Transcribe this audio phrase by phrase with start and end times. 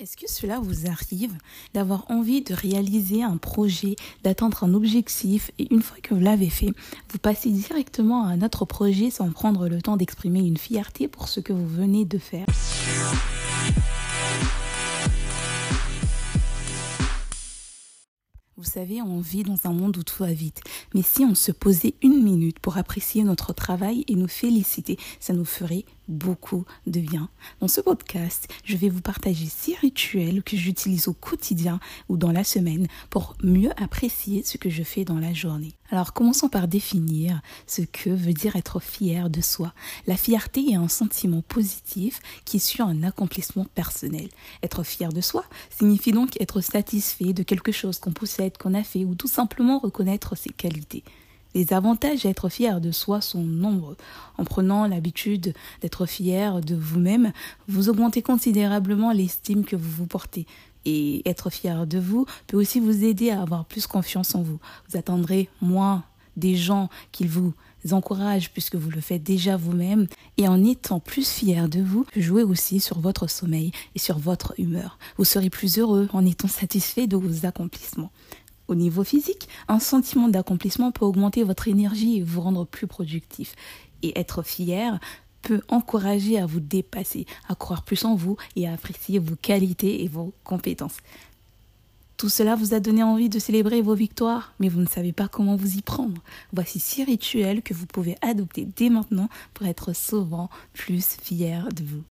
[0.00, 1.36] Est-ce que cela vous arrive
[1.74, 6.50] d'avoir envie de réaliser un projet, d'atteindre un objectif et une fois que vous l'avez
[6.50, 6.70] fait,
[7.10, 11.26] vous passez directement à un autre projet sans prendre le temps d'exprimer une fierté pour
[11.26, 12.46] ce que vous venez de faire?
[18.56, 20.60] Vous savez, on vit dans un monde où tout va vite.
[20.94, 25.32] Mais si on se posait une minute pour apprécier notre travail et nous féliciter, ça
[25.32, 27.28] nous ferait beaucoup de bien.
[27.60, 32.32] Dans ce podcast, je vais vous partager six rituels que j'utilise au quotidien ou dans
[32.32, 35.74] la semaine pour mieux apprécier ce que je fais dans la journée.
[35.90, 39.72] Alors commençons par définir ce que veut dire être fier de soi.
[40.06, 44.28] La fierté est un sentiment positif qui suit un accomplissement personnel.
[44.62, 48.82] Être fier de soi signifie donc être satisfait de quelque chose qu'on possède, qu'on a
[48.82, 51.04] fait ou tout simplement reconnaître ses qualités.
[51.54, 53.96] Les avantages à être fier de soi sont nombreux.
[54.36, 57.32] En prenant l'habitude d'être fier de vous-même,
[57.68, 60.46] vous augmentez considérablement l'estime que vous vous portez.
[60.84, 64.58] Et être fier de vous peut aussi vous aider à avoir plus confiance en vous.
[64.88, 66.04] Vous attendrez moins
[66.36, 67.52] des gens qui vous
[67.90, 70.06] encouragent puisque vous le faites déjà vous-même.
[70.36, 74.54] Et en étant plus fier de vous, jouez aussi sur votre sommeil et sur votre
[74.58, 74.98] humeur.
[75.16, 78.10] Vous serez plus heureux en étant satisfait de vos accomplissements.
[78.68, 83.54] Au niveau physique, un sentiment d'accomplissement peut augmenter votre énergie et vous rendre plus productif.
[84.02, 85.00] Et être fier
[85.40, 90.04] peut encourager à vous dépasser, à croire plus en vous et à apprécier vos qualités
[90.04, 90.98] et vos compétences.
[92.18, 95.28] Tout cela vous a donné envie de célébrer vos victoires, mais vous ne savez pas
[95.28, 96.20] comment vous y prendre.
[96.52, 101.84] Voici six rituels que vous pouvez adopter dès maintenant pour être souvent plus fier de
[101.84, 102.02] vous.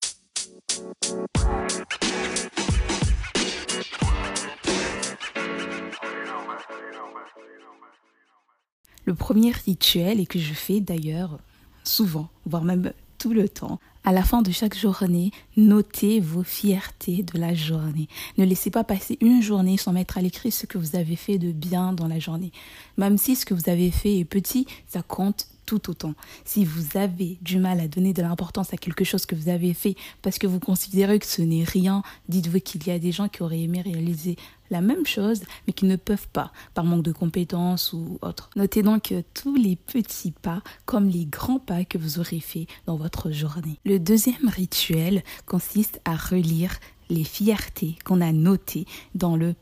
[9.07, 11.39] Le premier rituel, et que je fais d'ailleurs
[11.85, 17.23] souvent, voire même tout le temps, à la fin de chaque journée, notez vos fiertés
[17.23, 18.09] de la journée.
[18.37, 21.37] Ne laissez pas passer une journée sans mettre à l'écrit ce que vous avez fait
[21.37, 22.51] de bien dans la journée.
[22.97, 26.15] Même si ce que vous avez fait est petit, ça compte tout autant.
[26.45, 29.75] Si vous avez du mal à donner de l'importance à quelque chose que vous avez
[29.75, 33.27] fait parce que vous considérez que ce n'est rien, dites-vous qu'il y a des gens
[33.27, 34.37] qui auraient aimé réaliser
[34.71, 38.49] la même chose mais qui ne peuvent pas par manque de compétences ou autre.
[38.55, 42.95] Notez donc tous les petits pas comme les grands pas que vous aurez fait dans
[42.95, 43.77] votre journée.
[43.85, 46.79] Le deuxième rituel consiste à relire
[47.09, 48.85] les fiertés qu'on a notées
[49.15, 49.53] dans le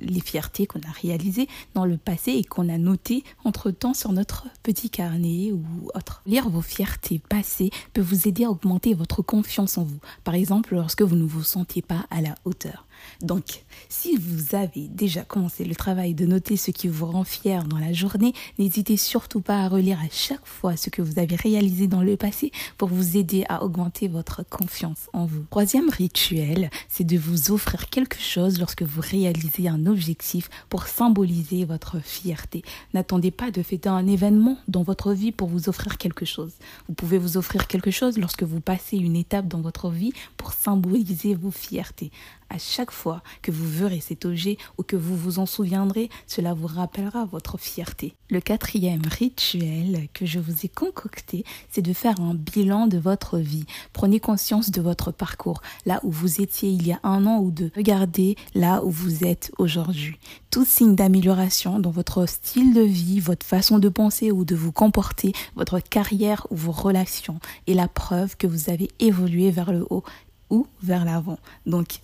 [0.00, 4.46] les fiertés qu'on a réalisées dans le passé et qu'on a notées entre-temps sur notre
[4.62, 5.62] petit carnet ou
[5.94, 6.22] autre.
[6.26, 10.74] Lire vos fiertés passées peut vous aider à augmenter votre confiance en vous, par exemple
[10.74, 12.86] lorsque vous ne vous sentez pas à la hauteur.
[13.22, 17.64] Donc, si vous avez déjà commencé le travail de noter ce qui vous rend fier
[17.64, 21.36] dans la journée, n'hésitez surtout pas à relire à chaque fois ce que vous avez
[21.36, 25.44] réalisé dans le passé pour vous aider à augmenter votre confiance en vous.
[25.50, 31.64] Troisième rituel, c'est de vous offrir quelque chose lorsque vous réalisez un objectif pour symboliser
[31.64, 32.62] votre fierté.
[32.94, 36.52] N'attendez pas de fêter un événement dans votre vie pour vous offrir quelque chose.
[36.88, 40.52] Vous pouvez vous offrir quelque chose lorsque vous passez une étape dans votre vie pour
[40.52, 42.10] symboliser vos fiertés.
[42.52, 46.52] À chaque fois que vous verrez cet objet ou que vous vous en souviendrez, cela
[46.52, 48.16] vous rappellera votre fierté.
[48.28, 53.38] Le quatrième rituel que je vous ai concocté, c'est de faire un bilan de votre
[53.38, 53.66] vie.
[53.92, 57.52] Prenez conscience de votre parcours, là où vous étiez il y a un an ou
[57.52, 57.70] deux.
[57.76, 60.16] Regardez là où vous êtes aujourd'hui.
[60.50, 64.72] Tout signe d'amélioration dans votre style de vie, votre façon de penser ou de vous
[64.72, 67.38] comporter, votre carrière ou vos relations
[67.68, 70.02] est la preuve que vous avez évolué vers le haut
[70.50, 71.38] ou vers l'avant.
[71.64, 72.00] Donc,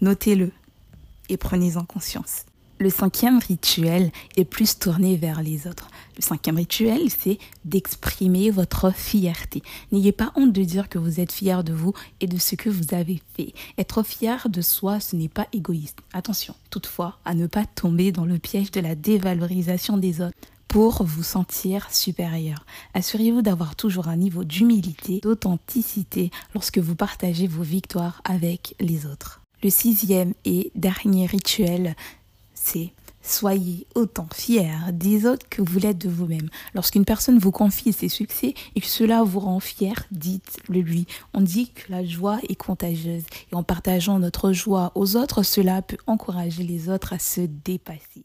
[0.00, 0.52] Notez-le
[1.28, 2.44] et prenez-en conscience.
[2.80, 5.88] Le cinquième rituel est plus tourné vers les autres.
[6.16, 9.62] Le cinquième rituel, c'est d'exprimer votre fierté.
[9.90, 12.70] N'ayez pas honte de dire que vous êtes fier de vous et de ce que
[12.70, 13.52] vous avez fait.
[13.78, 15.98] Être fier de soi, ce n'est pas égoïste.
[16.12, 20.38] Attention, toutefois, à ne pas tomber dans le piège de la dévalorisation des autres
[20.68, 22.64] pour vous sentir supérieur.
[22.94, 29.37] Assurez-vous d'avoir toujours un niveau d'humilité, d'authenticité lorsque vous partagez vos victoires avec les autres.
[29.62, 31.96] Le sixième et dernier rituel,
[32.54, 36.48] c'est Soyez autant fier des autres que vous l'êtes de vous-même.
[36.72, 41.06] Lorsqu'une personne vous confie ses succès et que cela vous rend fier, dites-le lui.
[41.34, 45.82] On dit que la joie est contagieuse et en partageant notre joie aux autres, cela
[45.82, 48.24] peut encourager les autres à se dépasser.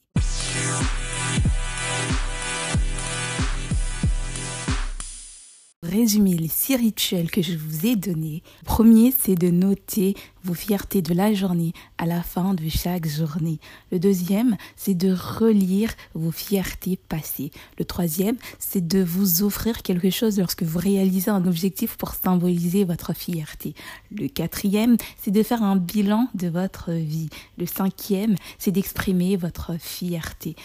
[5.83, 8.41] Résumer les six rituels que je vous ai donnés.
[8.65, 13.59] premier, c'est de noter vos fiertés de la journée à la fin de chaque journée.
[13.91, 17.51] Le deuxième, c'est de relire vos fiertés passées.
[17.77, 22.85] Le troisième, c'est de vous offrir quelque chose lorsque vous réalisez un objectif pour symboliser
[22.85, 23.75] votre fierté.
[24.11, 27.29] Le quatrième, c'est de faire un bilan de votre vie.
[27.57, 30.55] Le cinquième, c'est d'exprimer votre fierté.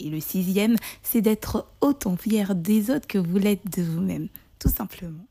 [0.00, 4.28] Et le sixième, c'est d'être autant fier des autres que vous l'êtes de vous-même
[4.68, 5.26] simplement.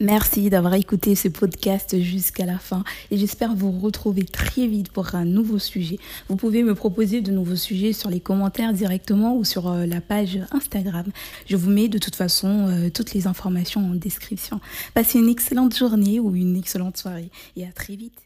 [0.00, 5.16] Merci d'avoir écouté ce podcast jusqu'à la fin et j'espère vous retrouver très vite pour
[5.16, 5.98] un nouveau sujet.
[6.28, 10.00] Vous pouvez me proposer de nouveaux sujets sur les commentaires directement ou sur euh, la
[10.00, 11.06] page Instagram.
[11.46, 14.60] Je vous mets de toute façon euh, toutes les informations en description.
[14.94, 18.20] Passez une excellente journée ou une excellente soirée et à très vite.